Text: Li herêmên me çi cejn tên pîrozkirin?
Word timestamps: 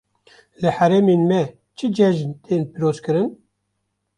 Li 0.61 0.69
herêmên 0.77 1.21
me 1.29 1.41
çi 1.77 1.87
cejn 1.95 2.31
tên 2.43 2.61
pîrozkirin? 2.71 3.29